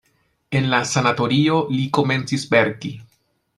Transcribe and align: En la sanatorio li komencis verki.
En 0.59 0.67
la 0.71 0.79
sanatorio 0.91 1.59
li 1.75 1.85
komencis 1.99 2.49
verki. 2.57 2.93